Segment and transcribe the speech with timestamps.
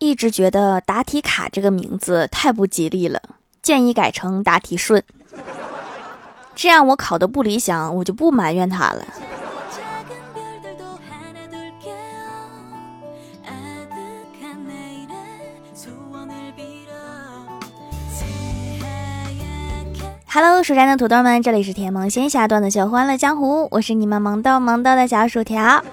[0.00, 3.20] 一直觉得答题卡这个名字太不吉利了，
[3.60, 5.02] 建议改成答题顺。
[6.54, 9.04] 这样我考的不理想，我就不埋怨他了。
[20.32, 25.84] Hello，蜀山的土豆们，这里是甜萌仙侠段的小欢乐江湖，我是你们萌豆萌豆的小薯条。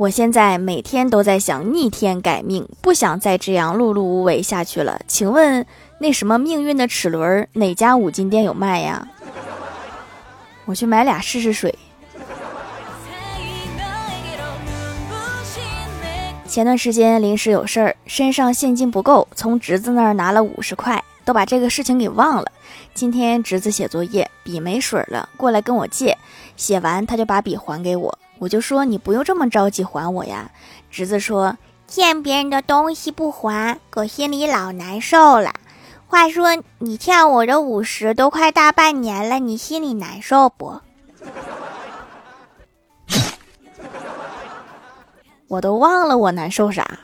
[0.00, 4.98] 我现在每天都在想逆天改命，不想再这样碌碌无为下去了。
[5.06, 5.66] 请问
[5.98, 9.06] 那什么命运的齿轮哪家五金店有卖呀？
[10.64, 11.78] 我去买俩试试水。
[16.46, 22.52] 前段时间临时有事儿，身上现金不够，从侄子那儿拿了五十块，都把这个事情给忘了。
[22.94, 26.16] 今天侄子写作业，笔没水了，过来跟我借。
[26.56, 30.50] 写完他就把笔还给我，我就说你不用这么着急还我呀。
[30.90, 31.56] 侄子说
[31.86, 35.54] 欠别人的东西不还，我心里老难受了。
[36.06, 40.80] 话说你欠我这五十都快大半年了，你心里难受不？
[45.48, 46.98] 我都忘了我难受啥。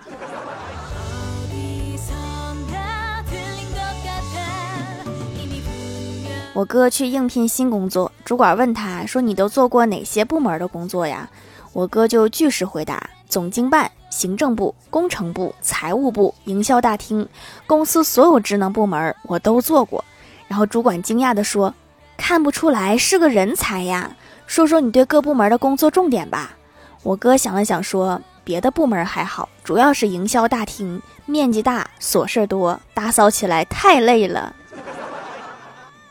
[6.56, 11.28] 我哥去应聘新工作，主管问他说：“你都做过哪些部门的工作呀？”
[11.74, 17.28] 我哥就据实回答：“总经办、行政部、工程部、财务部、营销大厅，
[17.66, 20.02] 公司所有职能部门我都做过。”
[20.48, 21.74] 然后主管惊讶地说
[22.16, 26.56] ：“看不出来是个人才呀，说说你对各部门的工作重点吧。”
[27.04, 34.56] 我哥想了想说：“别的部门还好，主要是营销大厅面积大，琐事多，打扫起来太累了。”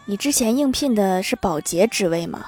[0.07, 2.45] 你之前应聘的是保洁职位吗？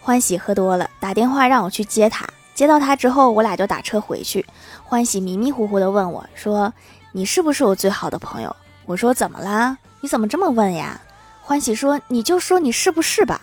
[0.00, 2.26] 欢喜喝多了，打电话让我去接他。
[2.52, 4.44] 接到他之后，我俩就打车回去。
[4.82, 6.74] 欢喜迷迷糊糊的问我说
[7.12, 9.78] ：“你是不是我最好的朋友？”我说：“怎么啦？
[10.00, 11.00] 你怎么这么问呀？”
[11.42, 13.40] 欢喜说：“你就说你是不是吧。”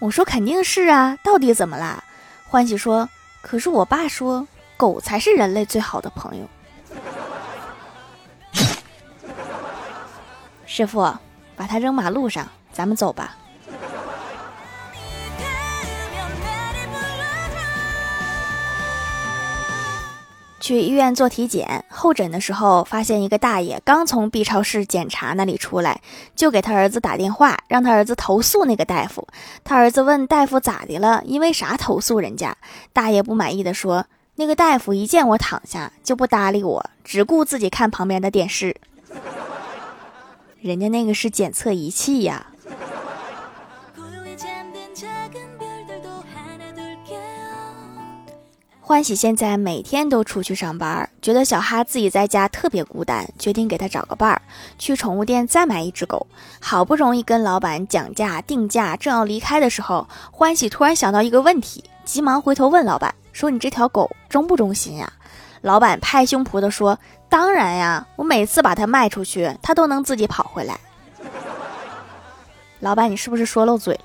[0.00, 2.02] 我说：“肯定是啊，到底怎么啦？”
[2.50, 3.08] 欢喜说
[3.40, 6.48] ：“可是我爸说，狗才是人类最好的朋友。”
[10.74, 11.02] 师傅，
[11.54, 13.36] 把它扔马路上，咱们走吧。
[20.60, 26.00] 去医院做体检，候诊的时候发现一个大爷刚从 B 超室检查那里出来，
[26.34, 29.28] 就给他儿子打电话，让他儿子投诉那个大夫。
[29.62, 31.22] 他儿子问大夫咋的了？
[31.26, 32.56] 因为啥投诉人家？
[32.94, 34.06] 大爷不满意的说
[34.36, 38.74] ：“那个大夫一见我躺下就不搭理我，只顾自己看旁边的电视。”
[40.62, 42.46] 人家那个是检测仪器呀。
[48.80, 54.40] 欢喜现在每天都出去上班，觉得小哈自己在家特别孤单，决定给他找个伴儿，
[54.78, 56.28] 去宠物店再买一只狗。
[56.60, 65.12] 好不容易跟老板讲价定价，正要离开的时候，欢喜突然想到一个问题，急忙回头问老板说：“你这条狗忠不忠心呀？”
[65.62, 66.96] 老板拍胸脯的说。
[67.32, 70.78] 当然呀，我每次把它卖出去，它都能自己跑回来。
[72.80, 74.00] 老板，你是不是说漏嘴了？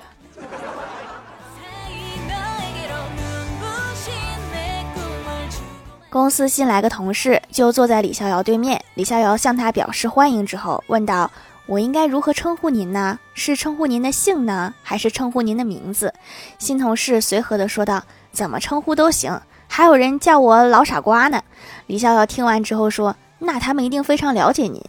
[6.08, 8.82] 公司新来个同事，就坐在李逍遥对面。
[8.94, 11.30] 李逍遥向他表示欢迎之后，问道
[11.68, 13.18] ：“我应该如何称呼您呢？
[13.34, 16.14] 是称呼您的姓呢，还是称呼您的名字？”
[16.58, 18.02] 新同事随和的说道
[18.32, 21.40] ：“怎么称呼都行。”还有人叫我老傻瓜呢。
[21.86, 24.84] 李逍遥听完之后说：“那他们一定非常了解你。”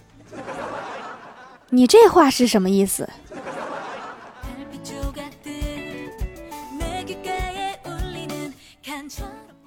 [1.70, 3.08] 你这话是什么意思？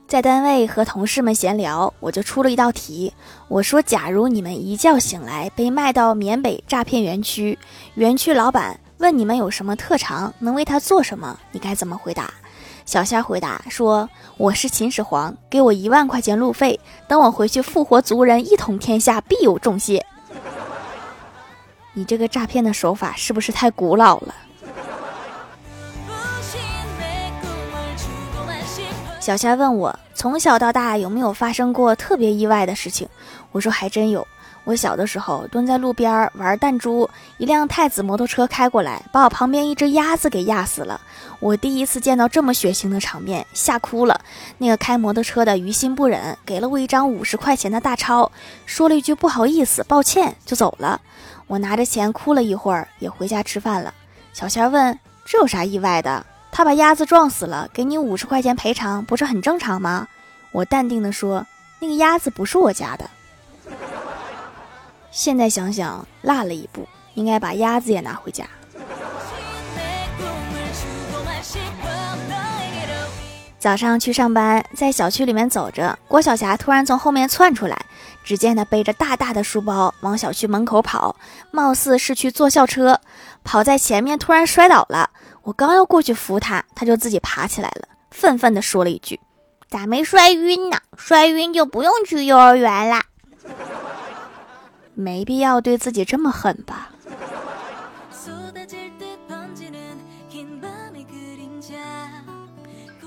[0.08, 3.14] 在单位和同事们闲聊，我就出了一道题。
[3.48, 7.58] 我说：“假如你们一觉醒来被卖到缅北诈骗园区，
[7.94, 12.30] 园区老板问你们有什么特长，能为他做什么，你该怎么回答？”
[12.84, 16.78] 小虾回答说：“我是秦始皇，给我一万块钱路费，
[17.08, 20.04] 等我回去复活族人，一统天下，必有重谢。”
[21.94, 24.34] 你这个诈骗的手法是不是太古老了？
[29.20, 33.08] 小虾问我，从小到大有没有发生过特别意外的事情？
[33.52, 34.26] 我说还真有。
[34.64, 41.00] 我小的时候蹲在路边玩弹珠，一辆太子摩托车开过来，把我旁边一只鸭子给压死了。
[41.40, 44.20] 我第一次见到这么血腥的场面，吓哭了。
[44.58, 48.30] 那个开摩托车的于心不忍，给了我一张五十块钱的大钞，
[48.64, 51.00] 说了一句不好意思、抱歉就走了。
[51.48, 53.92] 我拿着钱哭了一会儿，也回家吃饭了。
[54.32, 56.24] 小仙儿问：“这有啥意外的？
[56.52, 60.06] 他把鸭子撞死了，给你五十块钱赔偿，不是很正常吗？
[60.52, 61.44] 我淡定地说
[61.80, 63.10] ：“那个鸭子不是我家的。”
[65.12, 68.46] 现在想想，落了一步，应该把鸭子也拿回家。
[73.58, 77.78] 早上去上班，在小区里面走着，郭晓霞突然从后面窜出来。
[78.24, 81.14] 只见她背着大大的书包往小区门口跑，
[81.50, 82.98] 貌似是去坐校车。
[83.44, 85.10] 跑在前面突然摔倒了，
[85.42, 89.20] 我刚要过去扶她，她就自己爬起来了，愤愤地说了一句
[89.68, 90.78] ：“咋没摔晕呢？
[90.96, 93.04] 摔晕就不用去幼儿园啦。”
[95.02, 96.90] 没必要对自己这么狠吧。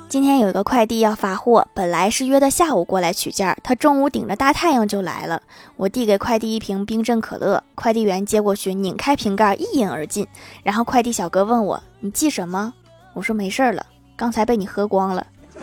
[0.08, 5.42] 今天有一个快递要发货，本来是约的下午过来取件，他中午顶着大太阳就来了。
[5.76, 10.26] 我递给快递一瓶冰镇可乐，快递员接过去，拧开瓶盖一饮而尽。
[10.64, 12.74] 然后快递小哥问我：“你寄什么？”
[13.14, 15.28] 我说：“没事了，刚才被你喝光了。”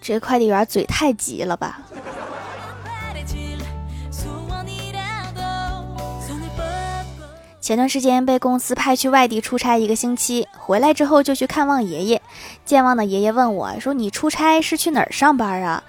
[0.00, 1.80] 这快递员嘴太急了吧？
[7.72, 12.20] 前段时间被公司派去外地出差一个星期，回来之后就去看望爷爷。
[12.66, 15.82] 健忘的爷爷问我说：“你出差是去哪儿上班啊？”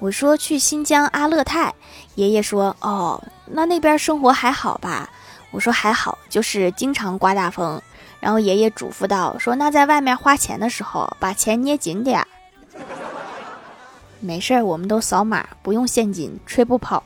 [0.00, 1.72] 我说：“去新疆阿勒泰。”
[2.14, 5.08] 爷爷说：“哦，那那边生活还好吧？”
[5.50, 7.80] 我说：“还好，就是经常刮大风。”
[8.20, 12.26] 然后爷爷嘱咐道：“说那在外面花钱的时候，把钱捏紧点儿。
[14.20, 17.02] ”没事儿，我们都扫码，不用现金，吹不跑。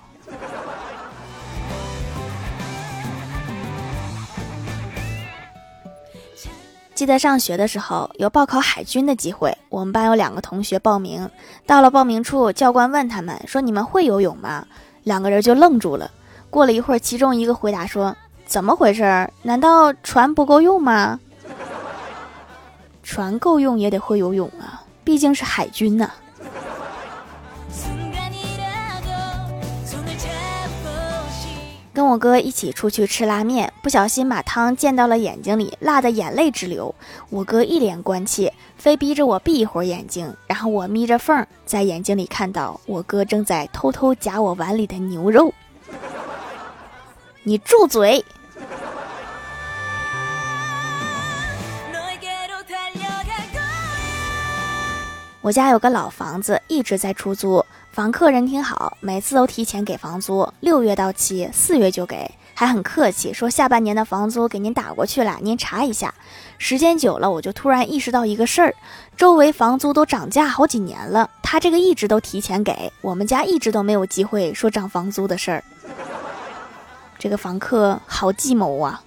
[6.94, 11.28] 记得上学的时候有报考海军的机会，我们班有两个同学报名。
[11.66, 14.64] 到了报名处，教官问他们说：“你们会游泳吗？”
[15.02, 16.08] 两个人就愣住了。
[16.50, 18.14] 过了一会儿，其中一个回答说
[18.46, 19.28] ：“怎么回事？
[19.42, 21.18] 难道船不够用吗？”
[23.02, 26.10] 船够用也得会游泳啊，毕竟是海军呐。
[31.94, 36.92] 跟我哥一起出去吃拉面，不小心把汤溅到了眼睛里，辣得眼泪直流。
[37.30, 40.34] 我哥一脸关切，非逼着我闭一会儿眼睛。
[40.48, 45.54] 然后我眯着缝，在眼睛里看到我哥正在偷偷夹我碗里的牛肉。
[47.44, 48.24] 你住嘴！
[55.40, 57.64] 我家有个老房子，一直在出租。
[57.94, 66.12] 房客人挺好，每次都提前给房租，六月到期，四月就给，还很客气，说下半年的房租给您打过去了，您查一下。
[66.58, 68.74] 时间久了，我就突然意识到一个事儿：
[69.16, 75.62] 周围房租都涨价好几年了，他这个一直都提前给我们家，一直都没有机会说涨房租的事儿。
[77.16, 79.00] 这个房客好计谋啊！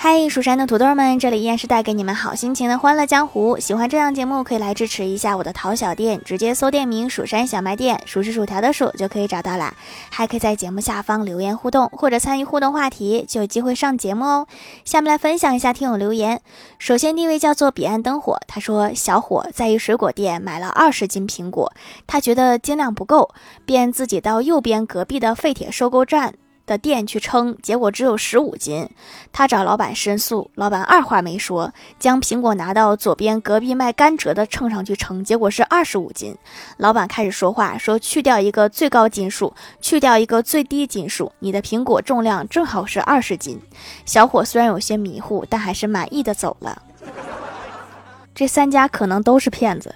[0.00, 3.58] 嗨，蜀山的土豆们，这里依然是带给你们好心情的欢乐江湖。
[3.58, 9.74] 喜欢这档节目，可以来支持一下我的淘小店，直接搜店名“蜀山小卖店”，数是薯条的数就可以找到啦。
[10.08, 14.46] 还可以在节目下方留言互动，或者参与互动话题，就有机会上节目哦。
[14.84, 16.40] 下面来分享一下听友留言。
[16.78, 21.72] 首先第一位叫做彼岸灯火，他说：“小伙在一水果店买了二十斤苹果，
[22.06, 23.30] 他觉得斤量不够，
[23.66, 26.34] 便自己到右边隔壁的废铁收购站。”
[26.68, 28.88] 的店去称，结果只有十五斤。
[29.32, 36.36] 他找老板申诉，老板二话没说，将苹果拿到左边隔壁卖甘蔗的秤上去称，结果是二十五斤。
[36.76, 43.58] 老板开始说话，说去掉一个最高斤数，去掉一个最低斤数，你的苹果重量正好是二十斤。
[44.04, 46.82] 小伙虽然有些迷糊，但还是满意的走了。
[48.34, 49.92] 这三家可能都是骗子。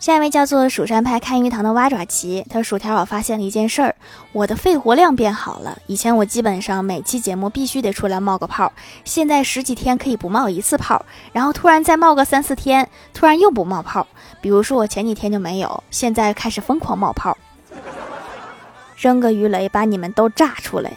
[0.00, 3.94] 下一位叫做蜀山派看鱼塘的蛙爪奇，他说：“薯条，我发现了一件事儿，
[4.32, 5.76] 我的肺活量变好了。
[5.86, 8.72] 以前我基本上每期节目必须得出来冒个泡，
[9.04, 11.04] 现在十几天可以不冒一次泡，
[11.34, 14.06] 然后突然再冒个三四天，突然又不冒泡。
[14.40, 17.36] 比如说我前几天就没有，现在开始疯狂冒泡，
[18.96, 20.90] 扔个鱼雷把你们都炸出来。”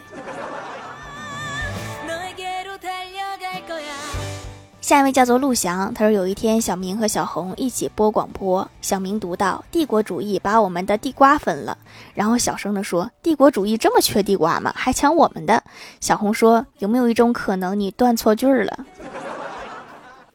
[4.84, 11.78] 下一位叫做陆翔，他说有一天小明和小红一起播广播，小明读到帝国主义把我们的地瓜分了，
[12.14, 14.74] 然后小声的说：“帝国主义这么缺地瓜吗？
[14.76, 15.64] 还抢我们的？”
[16.02, 18.86] 小红说：“有没有一种可能你断错句了？”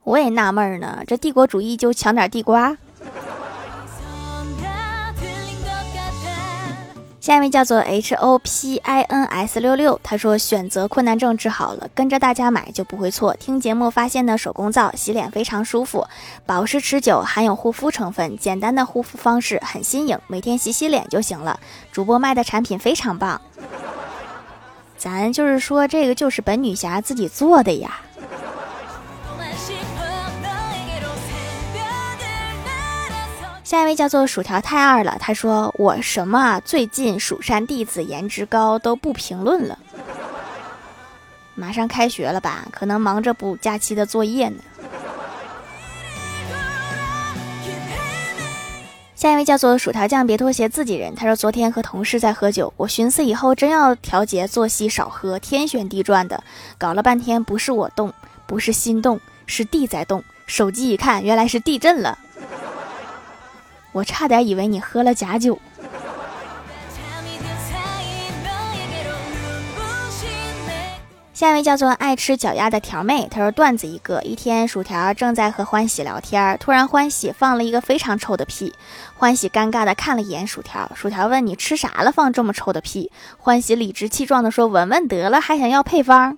[0.05, 2.75] 我也纳闷呢，这帝国主义就抢点地瓜。
[7.21, 13.35] 下一位叫做 H O P I N S 六六，他说选择困难症治好了，跟着大家买就不会错。
[13.35, 16.07] 听节目发现的手工皂洗脸非常舒服，
[16.47, 21.59] 保湿持久，含有护肤成分，简单的护肤方式很新颖，每天洗洗脸就行了。
[21.91, 23.41] 主播卖的产品非常棒，
[24.97, 28.01] 咱就是说这个就是本女侠自己做的呀。
[33.69, 36.59] 下一位叫做薯条太二了，他说我什么？
[36.61, 39.79] 最近蜀山弟子颜值高都不评论了。
[41.55, 42.67] 马上开学了吧？
[42.73, 44.57] 可能忙着补假期的作业呢。
[49.15, 51.15] 下一位叫做薯条酱，别拖鞋，自己人。
[51.15, 56.43] 他说昨天和同事在喝酒，我寻思以后真要调节作息，少喝，天旋地转的，
[56.79, 58.15] 搞了半天不是我动，
[58.47, 60.25] 不是心动，是地在动。
[60.47, 62.17] 手机一看，原来是地震了。
[63.93, 65.59] 我差点以为你喝了假酒。
[71.33, 78.75] 下一位叫做爱吃脚丫的条妹，她说段子一个：一天，薯条正在和欢喜聊天，突然欢喜放了一个非常臭的屁，
[79.15, 83.13] 欢喜尴尬的看了一眼薯条，薯条问你吃啥了放这么臭的屁？
[83.39, 86.37] 欢喜理直气壮的说闻闻得了，还想要配方？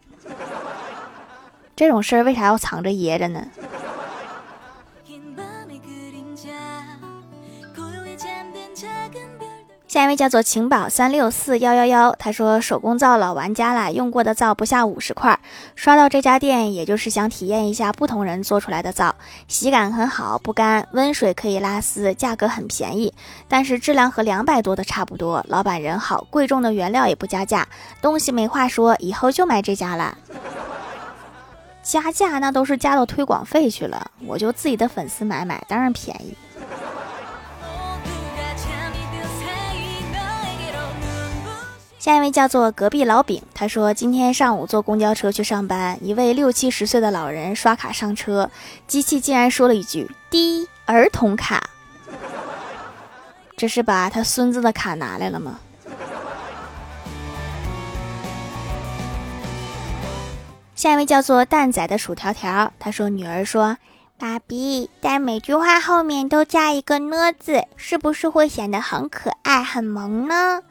[1.75, 3.47] 这种事儿为啥要藏着掖着呢？
[9.90, 15.37] 下一位叫做晴宝三六四幺幺幺，他说手工皂老玩家了，用过的皂不下五十块，
[15.75, 19.12] 刷到这家店也就是想体验一下不同人做出来的皂，
[19.49, 23.12] 洗感很好，不干，温水可以拉丝，价格很便宜，
[23.49, 25.44] 但是质量和两百多的差不多。
[25.49, 27.66] 老板人好，贵重的原料也不加价，
[28.00, 30.16] 东西没话说，以后就买这家了。
[31.82, 36.32] 加价那都是加到推广费去了，我就自己的粉丝买买，当然便宜。
[42.00, 48.50] 下一位叫做隔壁老饼，他说今天上午坐公交车去上班，一位六七十岁的老人刷卡上车，
[48.87, 51.62] 机器竟然说了一句“滴儿童卡”，
[53.54, 55.61] 这是把他孙子的卡拿来了吗？
[60.75, 63.76] 下一位叫做蛋仔的薯条条，他说女儿说
[64.16, 70.62] ：“爸比，在每句话后面都加一个呢字，是不是会显得很可爱、很萌呢？”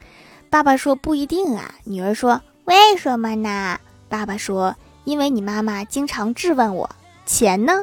[0.50, 3.80] 爸爸说不一定啊，女儿说为什么呢？
[4.10, 6.90] 爸爸说因为你妈妈经常质问我
[7.26, 7.74] 钱呢，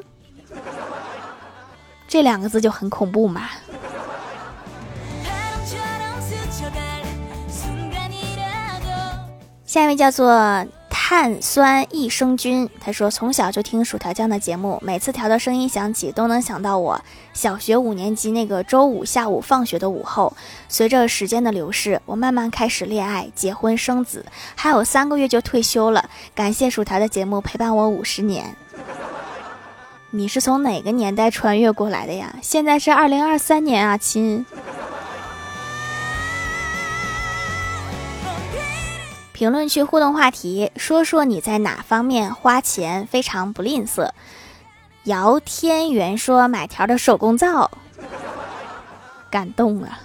[2.08, 3.48] 这两个字就很恐怖嘛。
[9.64, 10.66] 下一位叫做。
[11.08, 17.00] 碳酸益生菌，他说从小就听薯条酱的节目，每次调的声音响起，都能想到我
[17.32, 20.36] 小学五年级那个周五下午放学的午后。
[20.68, 26.10] 随着时间的流逝，我慢慢开始恋爱、结婚、生子，还有三个月就退休了。
[26.34, 28.56] 感谢薯条的节目陪伴我五十年。
[30.10, 32.34] 你是从哪个年代穿越过来的呀？
[32.42, 34.44] 现在是二零二三年啊，亲。
[39.36, 44.08] 评论区互动话题：说说你在哪方面花钱非常不吝啬？
[45.04, 47.70] 姚天元说买条的手工皂，
[49.28, 50.00] 感动啊！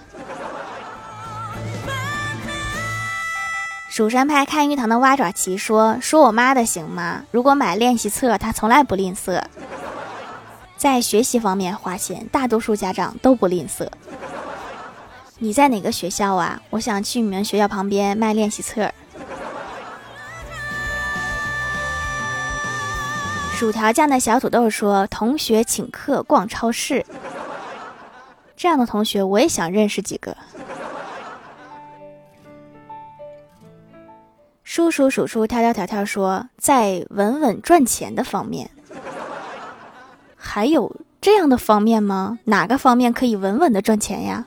[3.88, 7.22] 蜀山派看鱼塘的蛙爪奇说说我妈的行吗？
[7.30, 9.42] 如果买练习册，她从来不吝啬，
[10.76, 13.88] 在学习方面花钱，大多数家长都不吝啬。
[15.38, 16.60] 你在哪个学校啊？
[16.68, 18.92] 我想去你们学校旁边卖练习册。
[23.62, 27.06] 薯条酱的小土豆说：“同学请客逛超市，
[28.56, 30.36] 这样的同学我也想认识几个。”
[34.64, 38.68] 叔叔叔叔跳跳条条说：“在稳稳赚钱的方面，
[40.34, 42.40] 还有这样的方面吗？
[42.46, 44.44] 哪个方面可以稳稳的赚钱呀？”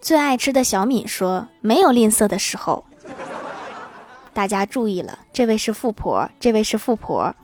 [0.00, 2.86] 最爱吃的小敏说：“没有吝啬的时候。”
[4.34, 7.34] 大家注意了，这位是富婆，这位是富婆。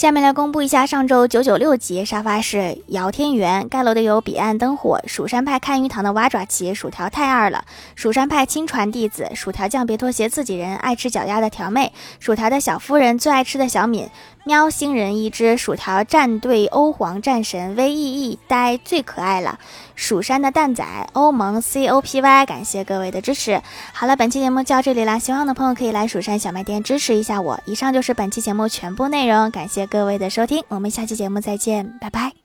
[0.00, 14.08] 下面来公布一下上周九九六集沙发是姚天元盖楼的有彼岸灯火、蜀山派看鱼塘的蛙爪奇、薯条太二了、蜀山派亲传弟子、薯条酱别拖鞋自己人、爱吃脚丫的条妹、薯条的小夫人最爱吃的小敏、
[14.44, 19.58] 喵星人一只，薯条战队欧皇战神 V E E 呆最可爱了，
[19.94, 23.60] 蜀山的蛋仔欧盟 C O P Y，感谢各位的支持。
[23.92, 27.60] 好了，本期节目就到这里啦，喜欢的朋友可以来蜀山小卖店支持一下我。
[27.66, 32.39] 以上就是本期节目全部内容，感谢各位的收听，我们下期节目再见，拜拜。